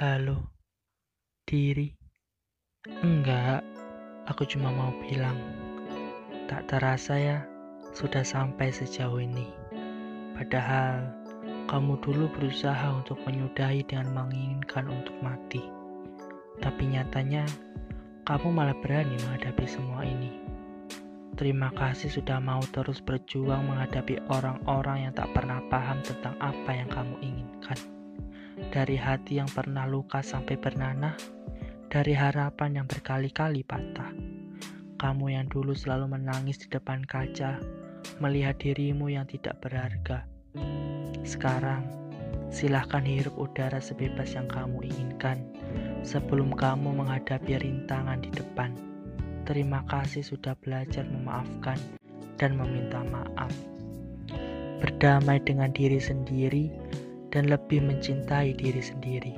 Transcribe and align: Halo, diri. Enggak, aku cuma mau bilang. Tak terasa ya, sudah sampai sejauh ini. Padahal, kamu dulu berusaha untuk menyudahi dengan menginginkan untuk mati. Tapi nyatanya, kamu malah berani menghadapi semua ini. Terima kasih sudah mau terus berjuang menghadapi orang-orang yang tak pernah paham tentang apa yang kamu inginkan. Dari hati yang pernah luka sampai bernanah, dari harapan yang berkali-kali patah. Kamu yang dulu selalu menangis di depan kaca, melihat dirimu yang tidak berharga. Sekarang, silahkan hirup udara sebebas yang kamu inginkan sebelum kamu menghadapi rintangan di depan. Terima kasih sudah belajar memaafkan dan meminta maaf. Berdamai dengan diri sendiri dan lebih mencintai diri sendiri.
Halo, 0.00 0.56
diri. 1.44 1.92
Enggak, 3.04 3.60
aku 4.24 4.48
cuma 4.48 4.72
mau 4.72 4.96
bilang. 5.04 5.36
Tak 6.48 6.72
terasa 6.72 7.20
ya, 7.20 7.44
sudah 7.92 8.24
sampai 8.24 8.72
sejauh 8.72 9.20
ini. 9.20 9.44
Padahal, 10.32 11.04
kamu 11.68 12.00
dulu 12.00 12.32
berusaha 12.32 12.96
untuk 12.96 13.20
menyudahi 13.28 13.84
dengan 13.84 14.16
menginginkan 14.16 14.88
untuk 14.88 15.12
mati. 15.20 15.60
Tapi 16.64 16.96
nyatanya, 16.96 17.44
kamu 18.24 18.56
malah 18.56 18.76
berani 18.80 19.20
menghadapi 19.20 19.68
semua 19.68 20.08
ini. 20.08 20.32
Terima 21.36 21.68
kasih 21.76 22.08
sudah 22.08 22.40
mau 22.40 22.64
terus 22.72 23.04
berjuang 23.04 23.68
menghadapi 23.68 24.16
orang-orang 24.32 25.04
yang 25.04 25.12
tak 25.12 25.28
pernah 25.36 25.60
paham 25.68 26.00
tentang 26.00 26.40
apa 26.40 26.72
yang 26.72 26.88
kamu 26.88 27.20
inginkan. 27.20 27.99
Dari 28.70 28.94
hati 28.94 29.42
yang 29.42 29.50
pernah 29.50 29.82
luka 29.82 30.22
sampai 30.22 30.54
bernanah, 30.54 31.18
dari 31.90 32.14
harapan 32.14 32.78
yang 32.78 32.86
berkali-kali 32.86 33.66
patah. 33.66 34.14
Kamu 34.94 35.26
yang 35.26 35.50
dulu 35.50 35.74
selalu 35.74 36.14
menangis 36.14 36.62
di 36.62 36.70
depan 36.70 37.02
kaca, 37.02 37.58
melihat 38.22 38.62
dirimu 38.62 39.10
yang 39.10 39.26
tidak 39.26 39.58
berharga. 39.58 40.22
Sekarang, 41.26 41.82
silahkan 42.54 43.02
hirup 43.02 43.34
udara 43.42 43.82
sebebas 43.82 44.38
yang 44.38 44.46
kamu 44.46 44.86
inginkan 44.86 45.42
sebelum 46.06 46.54
kamu 46.54 46.94
menghadapi 46.94 47.58
rintangan 47.58 48.22
di 48.22 48.30
depan. 48.30 48.70
Terima 49.50 49.82
kasih 49.90 50.22
sudah 50.22 50.54
belajar 50.62 51.02
memaafkan 51.10 51.78
dan 52.38 52.54
meminta 52.54 53.02
maaf. 53.10 53.50
Berdamai 54.78 55.42
dengan 55.42 55.74
diri 55.74 55.98
sendiri 55.98 56.70
dan 57.30 57.46
lebih 57.46 57.80
mencintai 57.82 58.52
diri 58.58 58.82
sendiri. 58.82 59.32